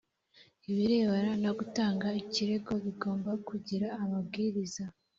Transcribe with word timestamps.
ibirebana 0.69 1.33
no 1.43 1.51
gutanga 1.59 2.07
ikirego 2.21 2.71
bigomba 2.83 3.31
kugira 3.47 3.87
amabwiriza. 4.03 4.83